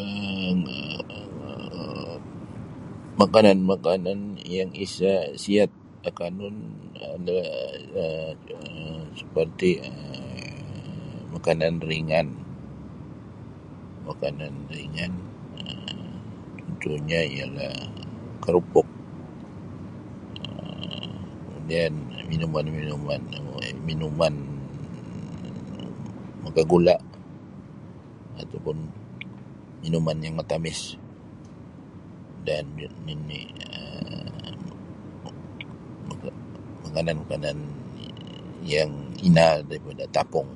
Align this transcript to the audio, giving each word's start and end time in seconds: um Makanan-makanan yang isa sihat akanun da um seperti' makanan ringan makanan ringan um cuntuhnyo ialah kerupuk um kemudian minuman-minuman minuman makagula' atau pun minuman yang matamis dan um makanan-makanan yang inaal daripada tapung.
um 0.00 0.60
Makanan-makanan 3.22 4.20
yang 4.56 4.70
isa 4.84 5.12
sihat 5.44 5.70
akanun 6.08 6.54
da 7.26 7.38
um 8.02 9.02
seperti' 9.20 9.74
makanan 11.34 11.74
ringan 11.90 12.28
makanan 14.08 14.54
ringan 14.76 15.12
um 15.60 16.12
cuntuhnyo 16.80 17.20
ialah 17.36 17.74
kerupuk 18.44 18.88
um 20.48 21.12
kemudian 21.44 21.92
minuman-minuman 22.30 23.20
minuman 23.88 24.34
makagula' 26.46 26.98
atau 28.40 28.58
pun 28.64 28.78
minuman 29.82 30.18
yang 30.24 30.34
matamis 30.40 30.80
dan 32.48 32.64
um 32.80 33.46
makanan-makanan 36.88 37.58
yang 38.74 38.88
inaal 39.28 39.58
daripada 39.70 40.04
tapung. 40.16 40.48